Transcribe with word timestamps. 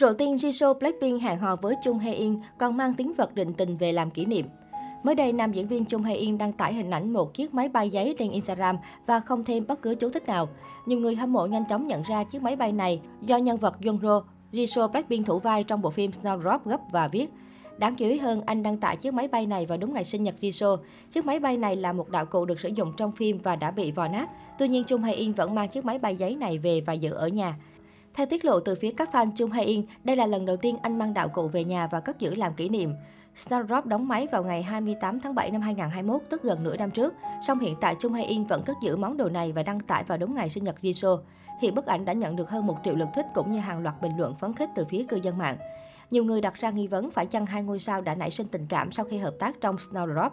Rộ 0.00 0.12
tiên 0.12 0.36
Jisoo 0.36 0.74
Blackpink 0.74 1.22
hẹn 1.22 1.38
hò 1.38 1.56
với 1.56 1.74
Chung 1.84 1.98
Hae 1.98 2.14
In 2.14 2.40
còn 2.58 2.76
mang 2.76 2.94
tính 2.94 3.12
vật 3.16 3.34
định 3.34 3.52
tình 3.52 3.76
về 3.76 3.92
làm 3.92 4.10
kỷ 4.10 4.24
niệm. 4.24 4.46
Mới 5.02 5.14
đây, 5.14 5.32
nam 5.32 5.52
diễn 5.52 5.68
viên 5.68 5.84
Chung 5.84 6.02
Hae 6.02 6.14
In 6.14 6.38
đăng 6.38 6.52
tải 6.52 6.74
hình 6.74 6.90
ảnh 6.90 7.12
một 7.12 7.34
chiếc 7.34 7.54
máy 7.54 7.68
bay 7.68 7.90
giấy 7.90 8.14
trên 8.18 8.30
Instagram 8.30 8.76
và 9.06 9.20
không 9.20 9.44
thêm 9.44 9.66
bất 9.66 9.82
cứ 9.82 9.94
chú 9.94 10.10
thích 10.10 10.26
nào. 10.26 10.48
Nhiều 10.86 10.98
người 10.98 11.14
hâm 11.14 11.32
mộ 11.32 11.46
nhanh 11.46 11.64
chóng 11.68 11.86
nhận 11.86 12.02
ra 12.02 12.24
chiếc 12.24 12.42
máy 12.42 12.56
bay 12.56 12.72
này 12.72 13.00
do 13.20 13.36
nhân 13.36 13.56
vật 13.56 13.76
Jungro 13.80 14.22
Jisoo 14.52 14.88
Blackpink 14.88 15.26
thủ 15.26 15.38
vai 15.38 15.64
trong 15.64 15.82
bộ 15.82 15.90
phim 15.90 16.10
Snowdrop 16.10 16.58
gấp 16.64 16.80
và 16.92 17.08
viết. 17.08 17.30
Đáng 17.78 17.94
chú 17.94 18.06
ý 18.06 18.18
hơn, 18.18 18.42
anh 18.46 18.62
đăng 18.62 18.76
tải 18.76 18.96
chiếc 18.96 19.14
máy 19.14 19.28
bay 19.28 19.46
này 19.46 19.66
vào 19.66 19.78
đúng 19.78 19.94
ngày 19.94 20.04
sinh 20.04 20.22
nhật 20.22 20.34
Jisoo. 20.40 20.76
Chiếc 21.10 21.26
máy 21.26 21.40
bay 21.40 21.56
này 21.56 21.76
là 21.76 21.92
một 21.92 22.08
đạo 22.08 22.26
cụ 22.26 22.44
được 22.44 22.60
sử 22.60 22.68
dụng 22.68 22.92
trong 22.96 23.12
phim 23.12 23.38
và 23.38 23.56
đã 23.56 23.70
bị 23.70 23.90
vò 23.92 24.08
nát. 24.08 24.28
Tuy 24.58 24.68
nhiên, 24.68 24.84
Chung 24.84 25.02
Hae 25.02 25.14
In 25.14 25.32
vẫn 25.32 25.54
mang 25.54 25.68
chiếc 25.68 25.84
máy 25.84 25.98
bay 25.98 26.16
giấy 26.16 26.36
này 26.36 26.58
về 26.58 26.80
và 26.80 26.92
giữ 26.92 27.12
ở 27.12 27.28
nhà. 27.28 27.56
Theo 28.18 28.26
tiết 28.26 28.44
lộ 28.44 28.60
từ 28.60 28.74
phía 28.74 28.90
các 28.90 29.10
fan 29.12 29.30
Chung 29.36 29.50
Hae 29.50 29.64
In, 29.64 29.82
đây 30.04 30.16
là 30.16 30.26
lần 30.26 30.46
đầu 30.46 30.56
tiên 30.56 30.76
anh 30.82 30.98
mang 30.98 31.14
đạo 31.14 31.28
cụ 31.28 31.48
về 31.48 31.64
nhà 31.64 31.86
và 31.86 32.00
cất 32.00 32.18
giữ 32.18 32.34
làm 32.34 32.54
kỷ 32.54 32.68
niệm. 32.68 32.94
Snowdrop 33.36 33.82
đóng 33.84 34.08
máy 34.08 34.26
vào 34.32 34.44
ngày 34.44 34.62
28 34.62 35.20
tháng 35.20 35.34
7 35.34 35.50
năm 35.50 35.60
2021, 35.60 36.22
tức 36.30 36.42
gần 36.42 36.64
nửa 36.64 36.76
năm 36.76 36.90
trước. 36.90 37.14
Song 37.46 37.58
hiện 37.58 37.74
tại 37.80 37.94
Chung 38.00 38.12
Hae 38.12 38.24
In 38.24 38.44
vẫn 38.44 38.62
cất 38.62 38.76
giữ 38.82 38.96
món 38.96 39.16
đồ 39.16 39.28
này 39.28 39.52
và 39.52 39.62
đăng 39.62 39.80
tải 39.80 40.04
vào 40.04 40.18
đúng 40.18 40.34
ngày 40.34 40.50
sinh 40.50 40.64
nhật 40.64 40.74
Jisoo. 40.82 41.18
Hiện 41.60 41.74
bức 41.74 41.86
ảnh 41.86 42.04
đã 42.04 42.12
nhận 42.12 42.36
được 42.36 42.50
hơn 42.50 42.66
1 42.66 42.76
triệu 42.84 42.94
lượt 42.94 43.08
thích 43.14 43.26
cũng 43.34 43.52
như 43.52 43.58
hàng 43.58 43.82
loạt 43.82 44.02
bình 44.02 44.12
luận 44.18 44.34
phấn 44.34 44.54
khích 44.54 44.70
từ 44.74 44.84
phía 44.84 45.04
cư 45.08 45.16
dân 45.22 45.38
mạng. 45.38 45.56
Nhiều 46.10 46.24
người 46.24 46.40
đặt 46.40 46.54
ra 46.54 46.70
nghi 46.70 46.86
vấn 46.86 47.10
phải 47.10 47.26
chăng 47.26 47.46
hai 47.46 47.62
ngôi 47.62 47.80
sao 47.80 48.00
đã 48.00 48.14
nảy 48.14 48.30
sinh 48.30 48.46
tình 48.48 48.66
cảm 48.68 48.92
sau 48.92 49.04
khi 49.04 49.18
hợp 49.18 49.34
tác 49.38 49.60
trong 49.60 49.76
Snowdrop. 49.76 50.30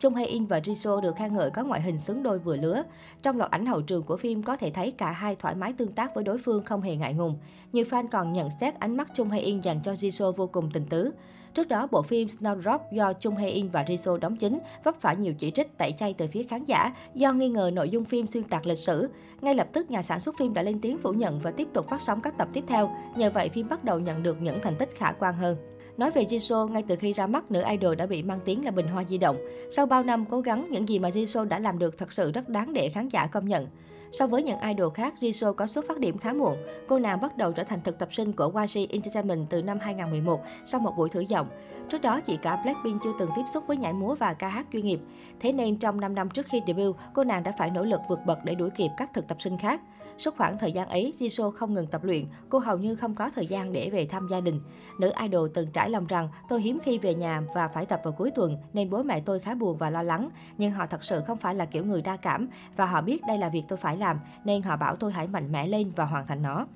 Chung 0.00 0.14
Hae 0.14 0.26
In 0.26 0.46
và 0.46 0.58
Jisoo 0.58 1.00
được 1.00 1.16
khen 1.16 1.34
ngợi 1.34 1.50
có 1.50 1.64
ngoại 1.64 1.80
hình 1.80 1.98
xứng 1.98 2.22
đôi 2.22 2.38
vừa 2.38 2.56
lứa. 2.56 2.82
Trong 3.22 3.38
loạt 3.38 3.50
ảnh 3.50 3.66
hậu 3.66 3.82
trường 3.82 4.02
của 4.02 4.16
phim 4.16 4.42
có 4.42 4.56
thể 4.56 4.70
thấy 4.70 4.90
cả 4.90 5.10
hai 5.10 5.36
thoải 5.36 5.54
mái 5.54 5.72
tương 5.72 5.92
tác 5.92 6.14
với 6.14 6.24
đối 6.24 6.38
phương 6.38 6.64
không 6.64 6.80
hề 6.80 6.96
ngại 6.96 7.14
ngùng. 7.14 7.38
Nhiều 7.72 7.84
fan 7.84 8.08
còn 8.08 8.32
nhận 8.32 8.48
xét 8.60 8.74
ánh 8.78 8.96
mắt 8.96 9.08
Chung 9.14 9.30
Hae 9.30 9.40
In 9.40 9.60
dành 9.60 9.80
cho 9.84 9.92
Jisoo 9.92 10.32
vô 10.32 10.46
cùng 10.46 10.70
tình 10.72 10.86
tứ. 10.86 11.10
Trước 11.54 11.68
đó, 11.68 11.88
bộ 11.90 12.02
phim 12.02 12.28
Snowdrop 12.28 12.78
do 12.92 13.12
Chung 13.12 13.36
Hae 13.36 13.48
In 13.48 13.68
và 13.68 13.82
Jisoo 13.82 14.16
đóng 14.16 14.36
chính 14.36 14.58
vấp 14.84 15.00
phải 15.00 15.16
nhiều 15.16 15.34
chỉ 15.38 15.50
trích 15.50 15.78
tẩy 15.78 15.92
chay 15.92 16.14
từ 16.14 16.26
phía 16.26 16.42
khán 16.42 16.64
giả 16.64 16.92
do 17.14 17.32
nghi 17.32 17.48
ngờ 17.48 17.70
nội 17.74 17.88
dung 17.88 18.04
phim 18.04 18.26
xuyên 18.26 18.44
tạc 18.44 18.66
lịch 18.66 18.78
sử. 18.78 19.08
Ngay 19.40 19.54
lập 19.54 19.68
tức, 19.72 19.90
nhà 19.90 20.02
sản 20.02 20.20
xuất 20.20 20.34
phim 20.38 20.54
đã 20.54 20.62
lên 20.62 20.80
tiếng 20.80 20.98
phủ 20.98 21.12
nhận 21.12 21.38
và 21.38 21.50
tiếp 21.50 21.68
tục 21.74 21.88
phát 21.88 22.02
sóng 22.02 22.20
các 22.20 22.38
tập 22.38 22.48
tiếp 22.52 22.64
theo. 22.66 22.90
Nhờ 23.16 23.30
vậy, 23.30 23.48
phim 23.48 23.68
bắt 23.68 23.84
đầu 23.84 23.98
nhận 23.98 24.22
được 24.22 24.42
những 24.42 24.58
thành 24.62 24.76
tích 24.76 24.88
khả 24.96 25.12
quan 25.12 25.34
hơn. 25.34 25.56
Nói 25.98 26.10
về 26.10 26.24
Jisoo, 26.24 26.68
ngay 26.68 26.82
từ 26.88 26.96
khi 26.96 27.12
ra 27.12 27.26
mắt, 27.26 27.50
nữ 27.50 27.62
idol 27.70 27.94
đã 27.94 28.06
bị 28.06 28.22
mang 28.22 28.40
tiếng 28.44 28.64
là 28.64 28.70
bình 28.70 28.88
hoa 28.88 29.04
di 29.04 29.18
động. 29.18 29.36
Sau 29.70 29.86
bao 29.86 30.02
năm 30.02 30.24
cố 30.30 30.40
gắng, 30.40 30.66
những 30.70 30.88
gì 30.88 30.98
mà 30.98 31.08
Jisoo 31.08 31.44
đã 31.44 31.58
làm 31.58 31.78
được 31.78 31.98
thật 31.98 32.12
sự 32.12 32.32
rất 32.32 32.48
đáng 32.48 32.72
để 32.72 32.88
khán 32.88 33.08
giả 33.08 33.26
công 33.26 33.48
nhận. 33.48 33.66
So 34.12 34.26
với 34.26 34.42
những 34.42 34.60
idol 34.60 34.92
khác, 34.94 35.14
Jisoo 35.20 35.52
có 35.52 35.66
xuất 35.66 35.84
phát 35.88 35.98
điểm 35.98 36.18
khá 36.18 36.32
muộn. 36.32 36.56
Cô 36.88 36.98
nàng 36.98 37.20
bắt 37.20 37.36
đầu 37.36 37.52
trở 37.52 37.64
thành 37.64 37.80
thực 37.84 37.98
tập 37.98 38.08
sinh 38.12 38.32
của 38.32 38.52
YG 38.54 38.86
Entertainment 38.90 39.46
từ 39.50 39.62
năm 39.62 39.78
2011 39.80 40.40
sau 40.66 40.80
một 40.80 40.92
buổi 40.96 41.08
thử 41.08 41.20
giọng. 41.20 41.48
Trước 41.88 42.02
đó, 42.02 42.20
chị 42.20 42.38
cả 42.42 42.56
Blackpink 42.56 43.02
chưa 43.04 43.12
từng 43.18 43.30
tiếp 43.36 43.42
xúc 43.54 43.64
với 43.66 43.76
nhảy 43.76 43.92
múa 43.92 44.14
và 44.14 44.34
ca 44.34 44.48
hát 44.48 44.66
chuyên 44.72 44.86
nghiệp. 44.86 45.00
Thế 45.40 45.52
nên 45.52 45.78
trong 45.78 46.00
5 46.00 46.14
năm 46.14 46.28
trước 46.30 46.46
khi 46.46 46.60
debut, 46.66 46.96
cô 47.14 47.24
nàng 47.24 47.42
đã 47.42 47.52
phải 47.58 47.70
nỗ 47.70 47.84
lực 47.84 48.00
vượt 48.08 48.18
bậc 48.26 48.38
để 48.44 48.54
đuổi 48.54 48.70
kịp 48.70 48.90
các 48.96 49.14
thực 49.14 49.28
tập 49.28 49.42
sinh 49.42 49.58
khác. 49.58 49.80
Suốt 50.18 50.36
khoảng 50.36 50.58
thời 50.58 50.72
gian 50.72 50.88
ấy, 50.88 51.14
Jisoo 51.18 51.50
không 51.50 51.74
ngừng 51.74 51.86
tập 51.86 52.04
luyện, 52.04 52.24
cô 52.48 52.58
hầu 52.58 52.78
như 52.78 52.94
không 52.94 53.14
có 53.14 53.30
thời 53.34 53.46
gian 53.46 53.72
để 53.72 53.90
về 53.90 54.06
thăm 54.06 54.28
gia 54.30 54.40
đình. 54.40 54.60
Nữ 55.00 55.12
idol 55.22 55.48
từng 55.54 55.66
trải 55.72 55.87
trải 55.88 55.92
lòng 55.92 56.06
rằng 56.06 56.28
tôi 56.48 56.62
hiếm 56.62 56.78
khi 56.82 56.98
về 56.98 57.14
nhà 57.14 57.42
và 57.54 57.68
phải 57.68 57.86
tập 57.86 58.00
vào 58.04 58.12
cuối 58.12 58.30
tuần 58.30 58.56
nên 58.72 58.90
bố 58.90 59.02
mẹ 59.02 59.20
tôi 59.20 59.38
khá 59.38 59.54
buồn 59.54 59.76
và 59.78 59.90
lo 59.90 60.02
lắng. 60.02 60.30
Nhưng 60.58 60.70
họ 60.70 60.86
thật 60.86 61.04
sự 61.04 61.20
không 61.26 61.36
phải 61.36 61.54
là 61.54 61.64
kiểu 61.64 61.84
người 61.84 62.02
đa 62.02 62.16
cảm 62.16 62.48
và 62.76 62.86
họ 62.86 63.00
biết 63.00 63.22
đây 63.28 63.38
là 63.38 63.48
việc 63.48 63.62
tôi 63.68 63.76
phải 63.76 63.96
làm 63.96 64.20
nên 64.44 64.62
họ 64.62 64.76
bảo 64.76 64.96
tôi 64.96 65.12
hãy 65.12 65.26
mạnh 65.28 65.52
mẽ 65.52 65.66
lên 65.66 65.92
và 65.96 66.04
hoàn 66.04 66.26
thành 66.26 66.42
nó. 66.42 66.66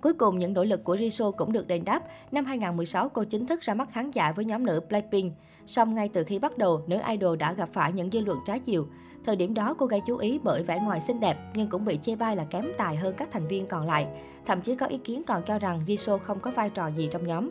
Cuối 0.00 0.12
cùng, 0.12 0.38
những 0.38 0.52
nỗ 0.52 0.64
lực 0.64 0.84
của 0.84 0.96
Jisoo 0.96 1.32
cũng 1.32 1.52
được 1.52 1.66
đền 1.66 1.84
đáp. 1.84 2.02
Năm 2.32 2.44
2016, 2.44 3.08
cô 3.08 3.24
chính 3.24 3.46
thức 3.46 3.60
ra 3.60 3.74
mắt 3.74 3.90
khán 3.92 4.10
giả 4.10 4.32
với 4.32 4.44
nhóm 4.44 4.66
nữ 4.66 4.80
Blackpink. 4.88 5.32
Song 5.66 5.94
ngay 5.94 6.08
từ 6.08 6.24
khi 6.24 6.38
bắt 6.38 6.58
đầu, 6.58 6.82
nữ 6.86 6.98
idol 7.08 7.36
đã 7.36 7.52
gặp 7.52 7.68
phải 7.72 7.92
những 7.92 8.10
dư 8.10 8.20
luận 8.20 8.38
trái 8.46 8.58
chiều. 8.58 8.86
Thời 9.24 9.36
điểm 9.36 9.54
đó, 9.54 9.74
cô 9.78 9.86
gây 9.86 10.00
chú 10.06 10.16
ý 10.16 10.38
bởi 10.42 10.62
vẻ 10.62 10.80
ngoài 10.84 11.00
xinh 11.00 11.20
đẹp, 11.20 11.36
nhưng 11.54 11.68
cũng 11.68 11.84
bị 11.84 11.98
chê 12.02 12.16
bai 12.16 12.36
là 12.36 12.44
kém 12.44 12.64
tài 12.78 12.96
hơn 12.96 13.14
các 13.16 13.28
thành 13.32 13.48
viên 13.48 13.66
còn 13.66 13.86
lại. 13.86 14.08
Thậm 14.46 14.60
chí 14.60 14.74
có 14.74 14.86
ý 14.86 14.98
kiến 14.98 15.22
còn 15.26 15.42
cho 15.42 15.58
rằng 15.58 15.80
Jisoo 15.86 16.18
không 16.18 16.40
có 16.40 16.50
vai 16.50 16.70
trò 16.70 16.86
gì 16.86 17.08
trong 17.12 17.26
nhóm. 17.26 17.50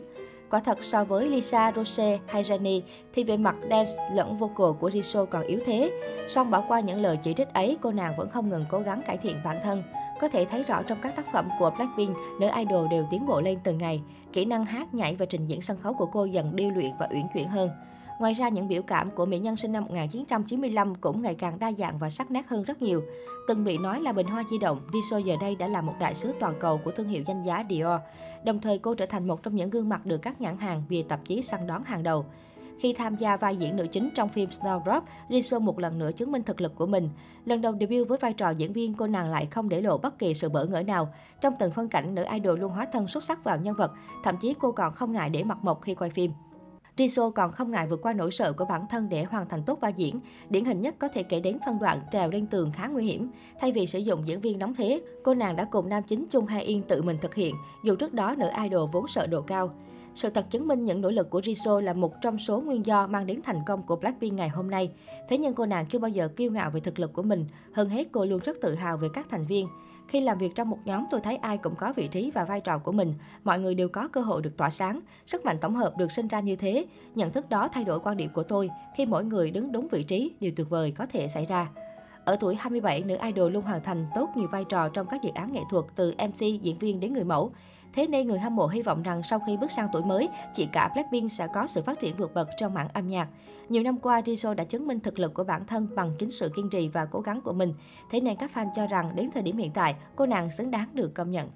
Quả 0.50 0.60
thật 0.60 0.78
so 0.84 1.04
với 1.04 1.28
Lisa, 1.28 1.72
Rose 1.76 2.18
hay 2.26 2.42
Jennie 2.42 2.80
thì 3.12 3.24
về 3.24 3.36
mặt 3.36 3.56
dance 3.70 3.90
lẫn 4.14 4.36
vocal 4.36 4.78
của 4.80 4.88
Jisoo 4.88 5.26
còn 5.26 5.42
yếu 5.42 5.60
thế. 5.66 5.90
Song 6.28 6.50
bỏ 6.50 6.64
qua 6.68 6.80
những 6.80 7.00
lời 7.00 7.18
chỉ 7.22 7.34
trích 7.34 7.54
ấy, 7.54 7.76
cô 7.80 7.92
nàng 7.92 8.16
vẫn 8.16 8.30
không 8.30 8.48
ngừng 8.48 8.64
cố 8.68 8.78
gắng 8.78 9.02
cải 9.06 9.16
thiện 9.16 9.36
bản 9.44 9.60
thân. 9.62 9.82
Có 10.20 10.28
thể 10.28 10.44
thấy 10.44 10.62
rõ 10.62 10.82
trong 10.82 10.98
các 11.02 11.16
tác 11.16 11.32
phẩm 11.32 11.48
của 11.58 11.70
Blackpink, 11.70 12.16
nữ 12.40 12.48
idol 12.56 12.88
đều 12.90 13.06
tiến 13.10 13.26
bộ 13.26 13.40
lên 13.40 13.58
từng 13.64 13.78
ngày. 13.78 14.02
Kỹ 14.32 14.44
năng 14.44 14.64
hát, 14.64 14.94
nhảy 14.94 15.16
và 15.16 15.26
trình 15.26 15.46
diễn 15.46 15.60
sân 15.60 15.76
khấu 15.76 15.94
của 15.94 16.06
cô 16.06 16.24
dần 16.24 16.56
điêu 16.56 16.70
luyện 16.70 16.90
và 17.00 17.08
uyển 17.10 17.26
chuyển 17.34 17.48
hơn. 17.48 17.70
Ngoài 18.18 18.34
ra, 18.34 18.48
những 18.48 18.68
biểu 18.68 18.82
cảm 18.82 19.10
của 19.10 19.26
mỹ 19.26 19.38
nhân 19.38 19.56
sinh 19.56 19.72
năm 19.72 19.84
1995 19.84 20.94
cũng 20.94 21.22
ngày 21.22 21.34
càng 21.34 21.58
đa 21.58 21.72
dạng 21.72 21.98
và 21.98 22.10
sắc 22.10 22.30
nét 22.30 22.48
hơn 22.48 22.62
rất 22.62 22.82
nhiều. 22.82 23.02
Từng 23.48 23.64
bị 23.64 23.78
nói 23.78 24.00
là 24.00 24.12
bình 24.12 24.26
hoa 24.26 24.44
di 24.50 24.58
động, 24.58 24.78
Jisoo 24.92 25.18
giờ 25.18 25.36
đây 25.40 25.54
đã 25.54 25.68
là 25.68 25.80
một 25.80 25.94
đại 26.00 26.14
sứ 26.14 26.32
toàn 26.40 26.54
cầu 26.60 26.80
của 26.84 26.90
thương 26.90 27.08
hiệu 27.08 27.22
danh 27.26 27.42
giá 27.42 27.64
Dior. 27.70 28.00
Đồng 28.44 28.60
thời, 28.60 28.78
cô 28.78 28.94
trở 28.94 29.06
thành 29.06 29.26
một 29.26 29.42
trong 29.42 29.56
những 29.56 29.70
gương 29.70 29.88
mặt 29.88 30.06
được 30.06 30.18
các 30.18 30.40
nhãn 30.40 30.58
hàng 30.58 30.82
bìa 30.88 31.02
tạp 31.02 31.24
chí 31.24 31.42
săn 31.42 31.66
đón 31.66 31.82
hàng 31.82 32.02
đầu. 32.02 32.24
Khi 32.78 32.92
tham 32.92 33.16
gia 33.16 33.36
vai 33.36 33.56
diễn 33.56 33.76
nữ 33.76 33.86
chính 33.86 34.10
trong 34.14 34.28
phim 34.28 34.50
Snowdrop, 34.50 35.00
Jisoo 35.28 35.60
một 35.60 35.78
lần 35.78 35.98
nữa 35.98 36.12
chứng 36.12 36.32
minh 36.32 36.42
thực 36.42 36.60
lực 36.60 36.76
của 36.76 36.86
mình. 36.86 37.08
Lần 37.44 37.60
đầu 37.60 37.72
debut 37.80 38.08
với 38.08 38.18
vai 38.18 38.32
trò 38.32 38.50
diễn 38.50 38.72
viên, 38.72 38.94
cô 38.94 39.06
nàng 39.06 39.30
lại 39.30 39.46
không 39.46 39.68
để 39.68 39.80
lộ 39.80 39.98
bất 39.98 40.18
kỳ 40.18 40.34
sự 40.34 40.48
bỡ 40.48 40.64
ngỡ 40.64 40.82
nào. 40.82 41.08
Trong 41.40 41.54
từng 41.58 41.72
phân 41.72 41.88
cảnh, 41.88 42.14
nữ 42.14 42.24
idol 42.32 42.60
luôn 42.60 42.72
hóa 42.72 42.86
thân 42.92 43.08
xuất 43.08 43.24
sắc 43.24 43.44
vào 43.44 43.58
nhân 43.58 43.74
vật, 43.74 43.92
thậm 44.24 44.36
chí 44.36 44.54
cô 44.58 44.72
còn 44.72 44.92
không 44.92 45.12
ngại 45.12 45.30
để 45.30 45.44
mặt 45.44 45.58
mộc 45.62 45.82
khi 45.82 45.94
quay 45.94 46.10
phim. 46.10 46.30
Jisoo 46.98 47.30
còn 47.30 47.52
không 47.52 47.70
ngại 47.70 47.86
vượt 47.86 48.02
qua 48.02 48.12
nỗi 48.12 48.30
sợ 48.30 48.52
của 48.52 48.64
bản 48.64 48.86
thân 48.90 49.08
để 49.08 49.24
hoàn 49.24 49.48
thành 49.48 49.62
tốt 49.62 49.80
vai 49.80 49.92
diễn. 49.96 50.20
Điển 50.50 50.64
hình 50.64 50.80
nhất 50.80 50.94
có 50.98 51.08
thể 51.08 51.22
kể 51.22 51.40
đến 51.40 51.58
phân 51.66 51.78
đoạn 51.78 52.00
trèo 52.12 52.30
lên 52.30 52.46
tường 52.46 52.72
khá 52.72 52.86
nguy 52.86 53.04
hiểm. 53.04 53.30
Thay 53.60 53.72
vì 53.72 53.86
sử 53.86 53.98
dụng 53.98 54.26
diễn 54.26 54.40
viên 54.40 54.58
đóng 54.58 54.74
thế, 54.74 55.00
cô 55.22 55.34
nàng 55.34 55.56
đã 55.56 55.64
cùng 55.64 55.88
nam 55.88 56.02
chính 56.02 56.26
Chung 56.30 56.46
Hae 56.46 56.62
In 56.62 56.82
tự 56.82 57.02
mình 57.02 57.18
thực 57.20 57.34
hiện, 57.34 57.54
dù 57.84 57.96
trước 57.96 58.14
đó 58.14 58.34
nữ 58.38 58.48
idol 58.62 58.90
vốn 58.92 59.08
sợ 59.08 59.26
độ 59.26 59.42
cao. 59.42 59.70
Sự 60.18 60.30
thật 60.30 60.50
chứng 60.50 60.66
minh 60.68 60.84
những 60.84 61.00
nỗ 61.00 61.10
lực 61.10 61.30
của 61.30 61.40
Jisoo 61.40 61.80
là 61.80 61.92
một 61.92 62.20
trong 62.20 62.38
số 62.38 62.60
nguyên 62.60 62.86
do 62.86 63.06
mang 63.06 63.26
đến 63.26 63.40
thành 63.44 63.60
công 63.66 63.82
của 63.82 63.96
Blackpink 63.96 64.32
ngày 64.32 64.48
hôm 64.48 64.70
nay. 64.70 64.90
Thế 65.28 65.38
nhưng 65.38 65.54
cô 65.54 65.66
nàng 65.66 65.86
chưa 65.86 65.98
bao 65.98 66.08
giờ 66.08 66.28
kiêu 66.36 66.50
ngạo 66.50 66.70
về 66.70 66.80
thực 66.80 66.98
lực 66.98 67.12
của 67.12 67.22
mình, 67.22 67.44
hơn 67.72 67.88
hết 67.88 68.08
cô 68.12 68.24
luôn 68.24 68.40
rất 68.44 68.56
tự 68.60 68.74
hào 68.74 68.96
về 68.96 69.08
các 69.14 69.26
thành 69.30 69.46
viên. 69.46 69.68
Khi 70.08 70.20
làm 70.20 70.38
việc 70.38 70.54
trong 70.54 70.70
một 70.70 70.78
nhóm, 70.84 71.04
tôi 71.10 71.20
thấy 71.20 71.36
ai 71.36 71.58
cũng 71.58 71.74
có 71.74 71.92
vị 71.96 72.08
trí 72.08 72.30
và 72.30 72.44
vai 72.44 72.60
trò 72.60 72.78
của 72.78 72.92
mình. 72.92 73.14
Mọi 73.44 73.58
người 73.58 73.74
đều 73.74 73.88
có 73.88 74.08
cơ 74.08 74.20
hội 74.20 74.42
được 74.42 74.56
tỏa 74.56 74.70
sáng. 74.70 75.00
Sức 75.26 75.44
mạnh 75.44 75.56
tổng 75.60 75.74
hợp 75.74 75.92
được 75.98 76.12
sinh 76.12 76.28
ra 76.28 76.40
như 76.40 76.56
thế. 76.56 76.86
Nhận 77.14 77.32
thức 77.32 77.48
đó 77.48 77.68
thay 77.72 77.84
đổi 77.84 78.00
quan 78.00 78.16
điểm 78.16 78.30
của 78.34 78.42
tôi. 78.42 78.70
Khi 78.96 79.06
mỗi 79.06 79.24
người 79.24 79.50
đứng 79.50 79.72
đúng 79.72 79.88
vị 79.88 80.02
trí, 80.02 80.32
điều 80.40 80.52
tuyệt 80.56 80.70
vời 80.70 80.90
có 80.90 81.06
thể 81.06 81.28
xảy 81.28 81.46
ra. 81.46 81.68
Ở 82.28 82.36
tuổi 82.36 82.54
27, 82.54 83.02
nữ 83.02 83.16
idol 83.22 83.52
luôn 83.52 83.64
hoàn 83.64 83.82
thành 83.82 84.06
tốt 84.14 84.28
nhiều 84.36 84.48
vai 84.48 84.64
trò 84.64 84.88
trong 84.88 85.06
các 85.06 85.22
dự 85.22 85.30
án 85.34 85.52
nghệ 85.52 85.60
thuật 85.70 85.84
từ 85.94 86.14
MC, 86.18 86.62
diễn 86.62 86.78
viên 86.78 87.00
đến 87.00 87.12
người 87.12 87.24
mẫu. 87.24 87.52
Thế 87.92 88.06
nên 88.06 88.26
người 88.26 88.38
hâm 88.38 88.56
mộ 88.56 88.66
hy 88.66 88.82
vọng 88.82 89.02
rằng 89.02 89.22
sau 89.22 89.40
khi 89.46 89.56
bước 89.56 89.72
sang 89.72 89.88
tuổi 89.92 90.02
mới, 90.02 90.28
chị 90.54 90.68
cả 90.72 90.90
Blackpink 90.94 91.32
sẽ 91.32 91.46
có 91.54 91.66
sự 91.66 91.82
phát 91.82 92.00
triển 92.00 92.16
vượt 92.16 92.34
bậc 92.34 92.48
trong 92.58 92.74
mảng 92.74 92.88
âm 92.88 93.08
nhạc. 93.08 93.28
Nhiều 93.68 93.82
năm 93.82 93.98
qua, 93.98 94.20
Jisoo 94.20 94.54
đã 94.54 94.64
chứng 94.64 94.86
minh 94.86 95.00
thực 95.00 95.18
lực 95.18 95.34
của 95.34 95.44
bản 95.44 95.66
thân 95.66 95.88
bằng 95.94 96.12
chính 96.18 96.30
sự 96.30 96.50
kiên 96.56 96.70
trì 96.70 96.88
và 96.88 97.04
cố 97.04 97.20
gắng 97.20 97.40
của 97.40 97.52
mình. 97.52 97.74
Thế 98.10 98.20
nên 98.20 98.36
các 98.36 98.50
fan 98.54 98.66
cho 98.76 98.86
rằng 98.86 99.16
đến 99.16 99.30
thời 99.34 99.42
điểm 99.42 99.56
hiện 99.56 99.70
tại, 99.72 99.96
cô 100.16 100.26
nàng 100.26 100.50
xứng 100.50 100.70
đáng 100.70 100.88
được 100.92 101.14
công 101.14 101.30
nhận. 101.30 101.50